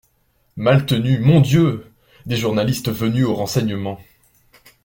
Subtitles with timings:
[0.57, 1.85] Maltenu Mon Dieu!…
[2.25, 3.99] des journalistes venus aux renseignements.